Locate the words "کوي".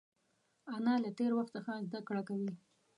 2.29-2.51